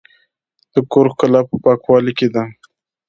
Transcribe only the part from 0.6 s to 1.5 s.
د کور ښکلا